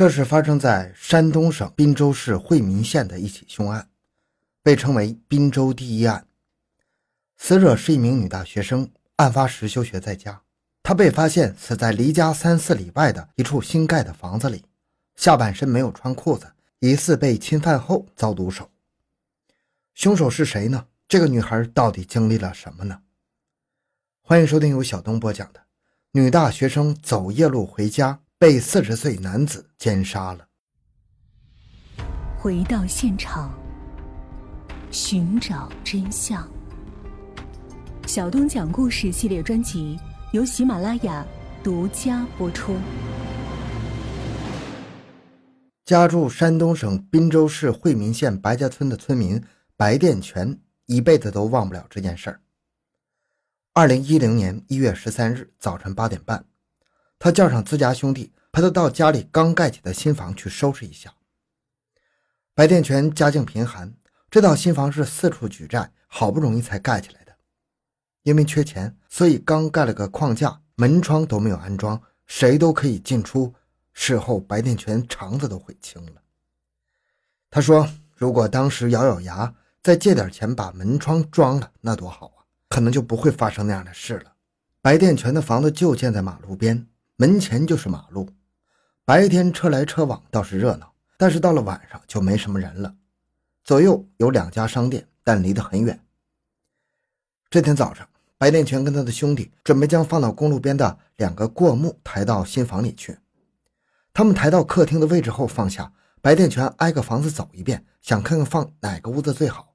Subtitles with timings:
[0.00, 3.90] 这是发生在山东省滨州市惠民县的一起凶案，
[4.62, 6.26] 被称为“滨州第一案”。
[7.36, 10.40] 死者是一名女大学生，案发时休学在家。
[10.82, 14.64] 她被发现死在离家三四里外的一处新盖的房子里，
[15.16, 18.70] 下半身没有穿裤子，疑似被侵犯后遭毒手。
[19.94, 20.86] 凶手是谁呢？
[21.08, 23.02] 这个女孩到底经历了什么呢？
[24.22, 25.60] 欢迎收听由小东播讲的
[26.12, 28.12] 《女大学生走夜路回家》。
[28.40, 30.48] 被四十岁男子奸杀了。
[32.38, 33.52] 回到现场，
[34.90, 36.50] 寻找真相。
[38.06, 40.00] 小东讲故事系列专辑
[40.32, 41.22] 由喜马拉雅
[41.62, 42.74] 独家播出。
[45.84, 49.38] 家住山东省滨州市惠民县白家村的村民
[49.76, 52.40] 白殿全，一辈子都忘不了这件事儿。
[53.74, 56.42] 二零一零年一月十三日早晨八点半。
[57.20, 61.12] 他叫上自家兄弟，陪他到家里刚盖起的新房去收拾一下。
[62.54, 63.92] 白殿全家境贫寒，
[64.30, 67.36] 这套新房是四处举债，好不容易才盖起来的。
[68.22, 73.54] 因为缺钱，所以刚盖了个框架，门窗都没有安装，谁都可以进出。
[73.92, 76.22] 事后，白殿全肠子都悔青了。
[77.50, 84.32] 他说：“如果当时咬咬牙，再借点钱把门窗装了，那多好啊，可能就不会发生那样的事了。”
[84.80, 86.86] 白殿全的房子就建在马路边。
[87.20, 88.26] 门前就是马路，
[89.04, 92.94] 白天车来车往倒是热闹，但是到了晚上就没什么人了。
[93.62, 96.02] 左右有两家商店，但离得很远。
[97.50, 103.18] 这天早上，白殿全跟他的兄弟准备将放到公路边的两个过木抬到新房里去。
[104.14, 109.74] 他们抬到客厅的位置后放下，白殿全挨个房子走一遍，想看看放哪个屋子最好。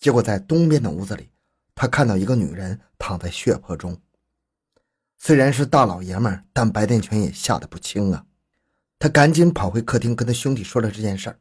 [0.00, 1.28] 结果在东边的屋子里，
[1.74, 4.00] 他看到一个女人躺在血泊中。
[5.18, 8.24] 虽然是大老爷们儿，但白殿全也吓得不轻啊！
[9.00, 11.38] 他赶紧跑回客厅，跟他兄弟说了这件事儿。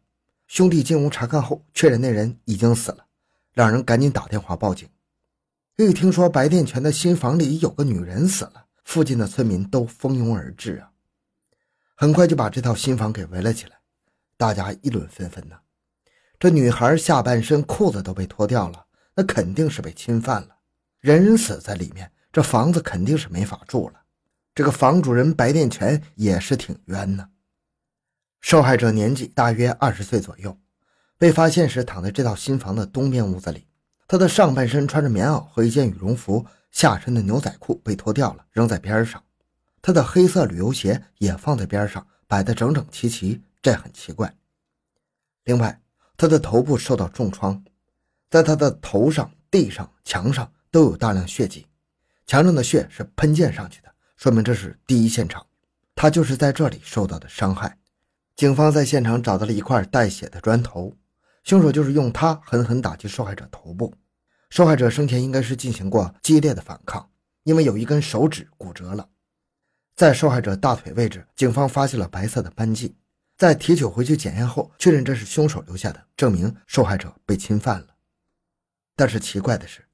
[0.48, 3.06] 兄弟进屋查看后，确认那人已经死了。
[3.54, 4.90] 两人赶紧打电话报警。
[5.78, 10.90] 一听说白殿全的新房里有个女人死了，附近的村民都蜂拥而至啊！
[11.96, 13.78] 很快就把这套新房给围了起来，
[14.38, 15.56] 大家议论纷纷呢。
[16.40, 20.50] 这女孩下半身裤子都被脱掉了，那肯定是被侵犯了，
[21.00, 22.12] 人死在里面。
[22.32, 24.02] 这房子肯定是没法住了，
[24.54, 27.30] 这个房主人白殿全也是挺冤呢。
[28.40, 30.58] 受害者年纪大约二十岁左右，
[31.18, 33.68] 被发现时躺在这套新房的东边屋子里，
[34.08, 39.22] 他的上半身穿着棉袄和一件羽绒服，下身的牛仔裤被脱掉了，扔在边上，
[39.82, 44.34] 他的黑色旅游鞋也放在边上，摆得整整齐齐，这很奇怪。
[45.46, 45.82] 另外，
[46.16, 47.64] 他的头部受到重创，
[48.30, 51.67] 在他的头上、地上、墙上都有大量血迹。
[52.28, 55.48] 墙上的血是喷溅上去的，说明这是第一现场，
[55.96, 57.78] 他就是在这里受到的伤害。
[58.36, 60.94] 警方在现场找到了一块带血的砖头，
[61.46, 63.96] 凶手就是用它狠狠打击受害者头部。
[64.50, 67.10] 受害者生前应该是进行过激烈的反抗，
[67.44, 69.08] 因为有一根手指骨折了。
[69.96, 72.94] 在受害者大腿位置，警方发现了白色的斑迹，
[73.38, 77.88] 在提取回去检验后，确认这是凶手留下的，证明受害者被侵犯了。
[78.98, 79.87] 但是奇怪的是。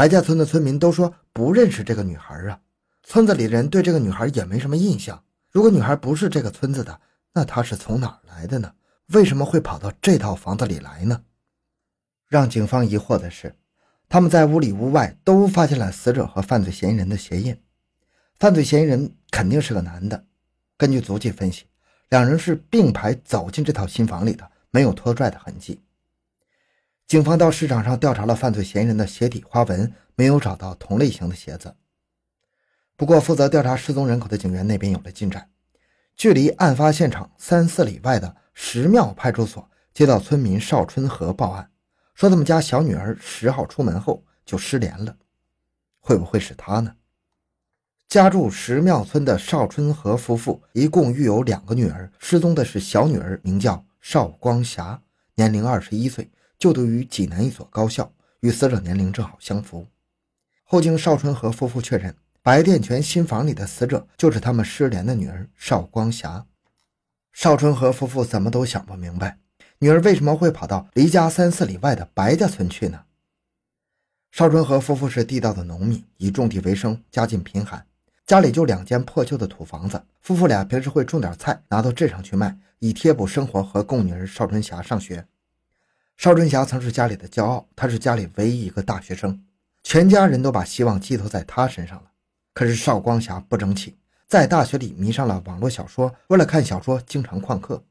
[0.00, 2.58] 白家村的村民都说不认识这个女孩啊，
[3.02, 5.22] 村子里的人对这个女孩也没什么印象。
[5.50, 6.98] 如果女孩不是这个村子的，
[7.34, 8.72] 那她是从哪儿来的呢？
[9.08, 11.20] 为什么会跑到这套房子里来呢？
[12.28, 13.54] 让警方疑惑的是，
[14.08, 17.54] 他们在屋里屋外都发现了死者和犯罪嫌疑人的鞋印，
[18.38, 20.24] 犯罪嫌疑人肯定是个男的。
[20.78, 21.66] 根据足迹分析，
[22.08, 25.78] 两人是并排走进这套新房里的，没有拖拽的痕迹。
[27.10, 31.74] 警方到市场上调查了犯罪嫌疑人的鞋底花纹，没有找到同类型的鞋子。
[32.96, 35.50] 不过，负责调查失踪人口的警员那边有了进展。
[36.14, 41.68] 距离案发现场三四里外的石庙派出所接到村民邵春和报案，
[42.14, 45.16] 说他们家小女儿十号出门后就失联了。
[45.98, 46.94] 会不会是他呢？
[48.06, 55.02] 家住石庙村的邵春和夫妇一共育有两个女儿，失踪的是小女儿，名叫邵光霞，
[55.34, 56.30] 年龄二十一岁。
[56.60, 59.86] 就读于济南一所高校，与死者年龄正好相符。
[60.62, 66.44] 后经邵春和夫妇确认，白殿泉新房里的死者就是他们失联的女儿邵光霞。
[67.32, 69.38] 邵春和夫妇怎么都想不明白，
[69.78, 73.04] 女儿为什么会跑到离家三四里外的白家村去呢？
[74.30, 77.86] 邵春和夫妇是地道的农民，以种地为生，家境贫寒，
[78.26, 80.04] 家里就两间破旧的土房子。
[80.20, 85.26] 夫妇俩平时会种点菜，拿到镇上去卖，以贴补生活和供女儿邵春霞上学。
[86.20, 89.42] 邵春霞曾是家里的骄傲，她是家里唯一一个大学生，
[89.82, 92.10] 全家人都把希望寄托在她身上了。
[92.52, 93.96] 可是邵光霞不争气，
[94.26, 97.82] 在大学里迷上了网络小说，为了看小说经常旷课。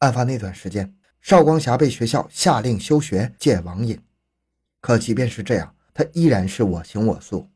[0.00, 3.98] 案发那段时间，邵光霞被学校下令休学戒网瘾。
[4.82, 7.48] 可即便是这样，他依然是我行我素。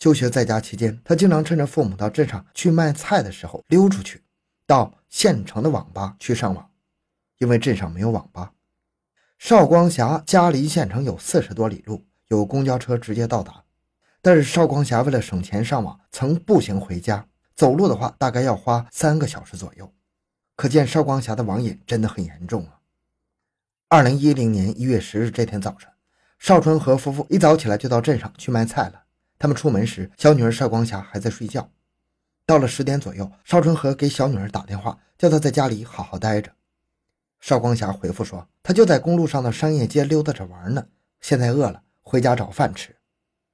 [0.00, 4.20] 休学在家期间，他经常趁着父母到镇上去卖菜的时候溜出去，
[4.66, 6.68] 到县城的网吧去上网，
[7.38, 8.50] 因为镇上没有网吧。
[9.46, 13.62] 邵光霞家离县城有四十多里路，有公交车直接到达。
[14.22, 17.26] 但是邵光霞为了省钱上网，曾步行回家。
[17.54, 19.92] 走路的话，大概要花三个小时左右。
[20.56, 22.80] 可见邵光霞的网瘾真的很严重啊。
[23.90, 25.92] 二零一零年一月十日这天早晨，
[26.38, 29.02] 邵春和夫妇一早起来就到镇上去卖菜了。
[29.38, 31.68] 他们出门时，小女儿邵光霞还在睡觉。
[32.46, 36.50] 到了十点左右，邵春和给小女儿打电话，叫她在家里好好待着。
[37.46, 40.86] 邵光霞回复说：“她就在公路上的商业街溜达着玩呢，
[41.20, 42.96] 现在饿了，回家找饭吃。”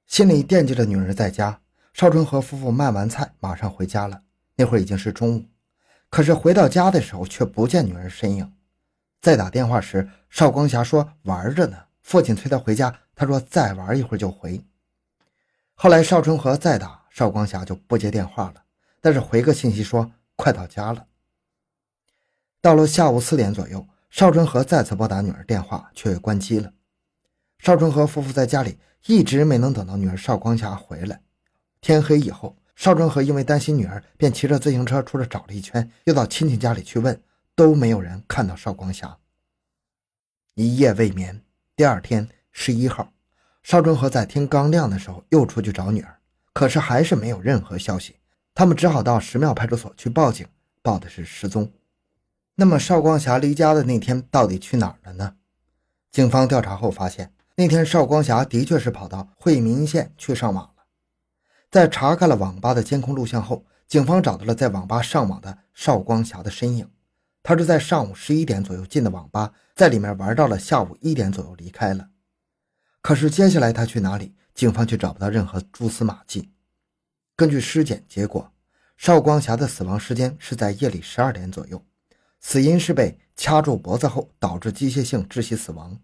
[0.07, 1.59] 心里惦记着女儿在家，
[1.91, 4.21] 邵春和夫妇卖完菜马上回家了。
[4.55, 5.43] 那会儿已经是中午，
[6.09, 8.53] 可是回到家的时候却不见女儿身影。
[9.19, 11.77] 再打电话时，邵光霞说玩着呢。
[12.01, 14.63] 父亲催他回家，他说再玩一会儿就回。
[15.73, 18.63] 后来邵春和再打，邵光霞就不接电话了，
[19.01, 21.07] 但是回个信息说快到家了。
[22.61, 26.71] 到了下午四点左右，邵春和再次拨打女儿电话，却关机了。
[27.59, 28.77] 邵春和夫妇在家里。
[29.07, 31.19] 一直没能等到女儿邵光霞回来。
[31.81, 37.19] 天黑以后，邵春和因为担心女儿，便骑着自行车出来找了一圈，又到亲戚家里去问，
[37.55, 39.17] 都没有人看到邵光霞。
[40.53, 41.41] 一夜未眠。
[41.75, 43.11] 第二天十一号，
[43.63, 46.19] 邵春和在天刚亮的时候又出去找女儿，
[46.53, 48.17] 可是还是没有任何消息。
[48.53, 50.45] 他们只好到石庙派出所去报警，
[50.83, 51.71] 报的是失踪。
[52.55, 55.35] 那么邵光霞离家的那天到底去哪儿了呢？
[56.11, 57.33] 警方调查后发现。
[57.55, 60.83] 那天，邵光霞的确是跑到惠民县去上网了。
[61.69, 66.89] 在查看了网吧的监控录像后，警方找到了在网吧上网的邵光霞的身影。
[67.43, 72.09] 他是在上午十一点左右进的网吧，在里面玩到了下午一点左右离开了。
[73.01, 76.51] 可是接下来他去哪里，警方却找不到任何蛛丝马迹。
[77.35, 78.51] 根据尸检结果，
[78.97, 81.83] 邵光霞的死亡时间是在夜里十二点左右，
[82.41, 85.97] 死因是被掐住脖子后导致机械性窒息死亡。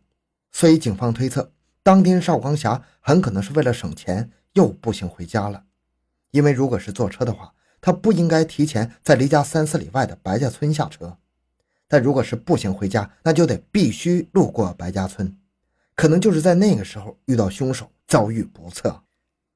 [0.52, 1.52] 所以，警方推测，
[1.84, 5.66] 当天邵光霞很可能是为了省钱又步行回家了。
[6.32, 11.18] 因为如果是坐车的话，他不应该提前在离家三四里外的白家村下车。
[11.88, 15.38] 但如果是步行回家，那就得必须路过白家村。
[15.96, 19.04] 可能就是在那个时候遇到凶手，遭遇不测。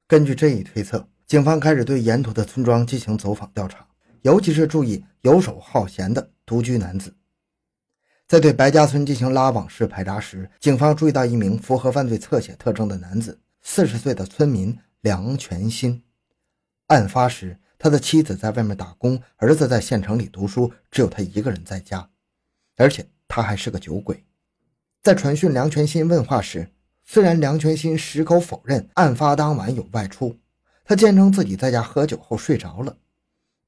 [0.08, 3.86] 根据这一推测，警方开始对沿途的村庄进行走访调查，
[4.22, 7.14] 尤其是注意游手好闲的独居男子。
[8.28, 16.04] 在对白家村进行拉网式排查时，警方注意到一名符合犯罪侧写特征的男子，四十岁的村民梁全新。
[16.88, 22.10] 案发时，他的妻子在外面打工，儿子在县城里读书，只有他一个人在家，
[22.76, 24.22] 而且他还是个酒鬼。
[25.02, 26.70] 在传讯梁全新问话时，
[27.02, 30.38] 虽然梁全新矢口否认案发当晚有外出，
[30.84, 32.94] 他坚称自己在家喝酒后睡着了，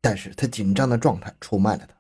[0.02, 1.94] 但是他紧张的状态出卖了他。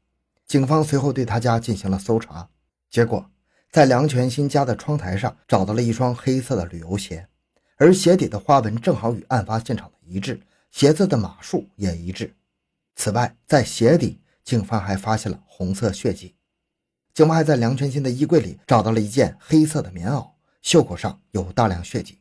[0.46, 2.48] 警方随后对他家进行了搜查。
[2.90, 3.30] 结果，
[3.70, 7.26] 在梁全新家的窗台上找到了一双黑色的旅游鞋，
[7.76, 12.32] 而鞋底的花纹正好与案发现场的一致，鞋子的码数也一致。
[12.94, 16.36] 此外，在鞋底，警方还发现了红色血迹。
[17.12, 20.30] 警方还在梁全新的衣柜里找到了一件黑色的棉袄，
[20.62, 22.20] 袖口上有大量血迹。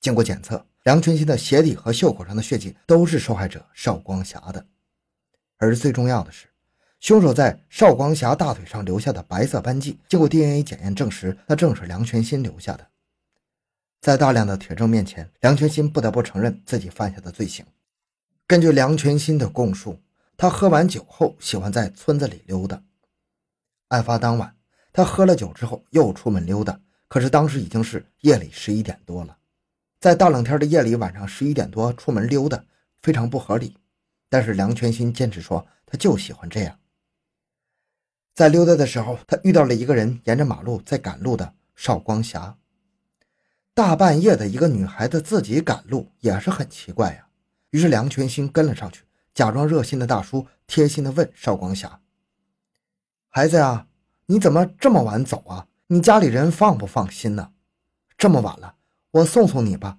[0.00, 4.66] 经过检测，梁全新的鞋底和袖口上的血迹都是受害者邵光霞的。
[5.58, 6.49] 而最重要的是。
[7.00, 12.86] 凶手在邵光霞大腿上留下的白色斑迹，经过 DNA 检验证实，那正是梁全新留下的。
[14.02, 17.64] 在大量的铁证面前，梁全新不得不承认自己犯下的罪行。
[18.46, 19.98] 根据梁全新的供述，
[20.36, 22.82] 他喝完酒后喜欢在村子里溜达。
[23.88, 24.54] 案发当晚，
[24.92, 26.78] 他喝了酒之后又出门溜达，
[27.08, 29.38] 可是当时已经是夜里十一点多了。
[30.00, 32.62] 在大冷天的夜里，晚上十一点多出门溜达，
[33.00, 33.74] 非常不合理。
[34.28, 36.76] 但是梁全新坚持说，他就喜欢这样。
[38.34, 42.56] 在溜达的时候，他遇到了一个人沿着马路在赶路的邵光霞。
[43.74, 47.26] 大半夜的一个女孩子自己赶路也是很奇怪呀。
[47.70, 52.00] 于是梁全新跟了上去，假装热心的大叔，贴心的问邵光霞
[53.30, 53.86] ：“孩子呀，
[54.26, 55.66] 你怎么这么晚走啊？
[55.86, 57.52] 你家里人放不放心呢？
[58.18, 58.74] 这么晚了，
[59.12, 59.98] 我送送你吧。”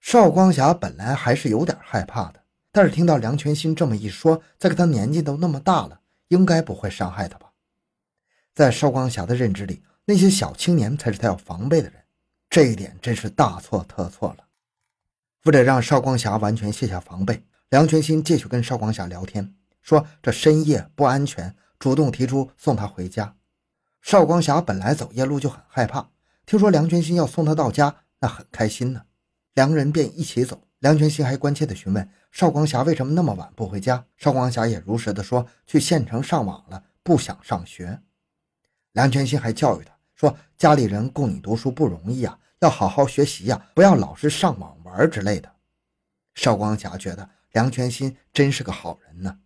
[0.00, 2.42] 邵光霞本来还是有点害怕的，
[2.72, 6.00] 但是听到梁全新这么一说，再看他年纪都那么大了。
[6.28, 7.52] 应该不会伤害他吧？
[8.54, 12.02] 在邵光霞的认知里，那些小青年才是他要防备的人，
[12.50, 14.44] 这一点真是大错特错了。
[15.44, 23.36] 为了让邵光霞完全卸下防备，梁全新继续跟邵光霞聊天，说这深夜不安全，主动提出送他回家。
[24.02, 26.10] 邵光霞本来走夜路就很害怕，
[26.44, 29.02] 听说梁全新要送他到家，那很开心呢。
[29.54, 30.67] 两个人便一起走。
[30.80, 34.04] 梁全新还关切地询问邵光霞为什么那么晚不回家。
[34.16, 38.00] 邵光霞也如实的说去县城上网了，不想上学。
[38.92, 45.52] 梁全新还教育他说：“家里人供你读书不容易啊，要好好学习呀，不要老是上网玩之类的。”
[46.34, 49.38] 邵光霞觉得梁全新真是个好人呢。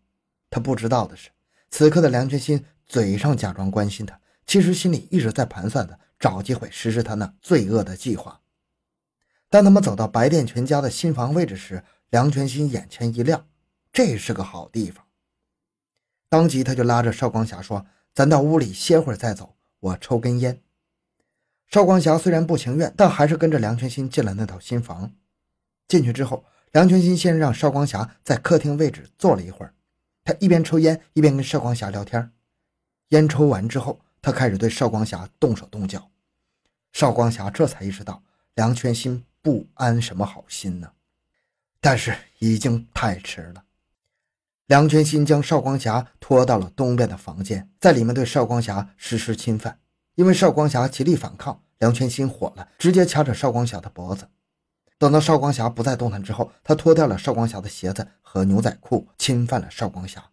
[0.51, 1.31] 他不知道的是，
[1.71, 8.39] 此刻的梁全新嘴上假装关心他，其实心里一直在盘算着找机会实施他那罪恶的计划。
[9.53, 13.47] 当他们走到白殿全家的新房位置时，梁全新眼前一亮，
[13.93, 15.05] 这是个好地方。
[16.31, 20.63] 当即他就拉着邵光霞说：“咱到屋里歇会儿再走，我抽根烟。”
[21.69, 25.13] 邵光霞虽然不情愿，但还是跟着梁全新进了那套新房。
[25.87, 29.75] 进去之后，梁全新先让邵光霞在客厅位置坐了一会儿，
[30.25, 32.33] 他一边抽烟一边跟邵光霞聊天。
[33.09, 36.11] 烟抽完之后，他开始对邵光霞动手动脚。
[36.95, 38.23] 邵光霞这才意识到
[38.55, 39.23] 梁全新。
[39.43, 40.93] 不安什么好心呢？
[41.81, 43.65] 但是已经太迟了。
[44.67, 49.81] 梁全新将邵光霞拖到了东边的房间，在里面对邵光霞实施侵犯。
[50.15, 54.29] 因为邵光霞极力反抗，梁全新火了，直接掐着邵光霞的脖子。
[54.97, 60.25] 等到邵光霞不再动弹之后，他脱掉了邵光霞的鞋子和牛仔裤，侵犯了邵光霞。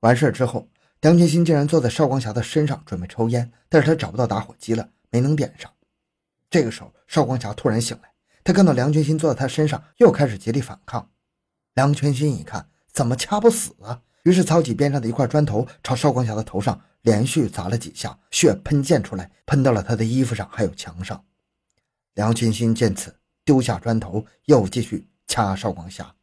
[0.00, 0.68] 完事之后，
[1.00, 5.70] 梁全新竟然坐在邵光霞的身上准备抽烟，但是他找不到打火机了，没能点上。
[6.52, 8.12] 这个时候，邵光霞突然醒来，
[8.44, 11.10] 他看到梁全新坐在他身上，又开始极力反抗。
[11.72, 14.02] 梁全新一看，怎么掐不死啊？
[14.24, 21.24] 于是操起边上的一块砖头，朝邵光霞的头上连续砸了几下，血喷溅出来，喷到了他的衣服上，还有墙上。
[22.12, 23.16] 梁全新见此，
[23.46, 26.14] 丢下砖头，又继续掐邵光霞。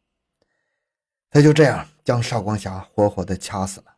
[1.28, 3.96] 他就这样将邵光霞活活的掐死了。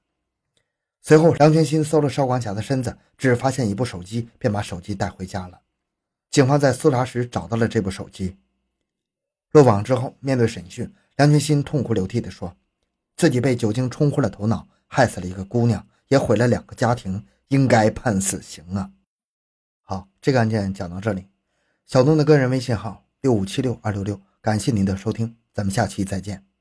[1.03, 5.61] 随后，梁全新搜了邵光霞的身子，只发现一部手机，便把手机带回家了。
[6.33, 8.39] 警方在搜查时找到了这部手机。
[9.53, 12.57] 落网之后，面对审讯，梁全新痛哭流涕地说
[13.17, 18.91] ：“自己被酒精冲昏了头脑，害死了一个姑娘，也毁了两个家庭，应该判死刑啊！”
[19.85, 21.27] 好，这个案件讲到这里。
[21.85, 26.52] 小东的个人微信号六五七六二六六，感谢您的收听，咱们下期再见。